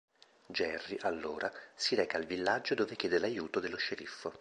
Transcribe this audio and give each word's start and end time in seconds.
Jerry, 0.47 0.97
allora, 1.03 1.51
si 1.75 1.93
reca 1.93 2.17
al 2.17 2.25
villaggio 2.25 2.73
dove 2.73 2.95
chiede 2.95 3.19
l'aiuto 3.19 3.59
dello 3.59 3.77
sceriffo. 3.77 4.33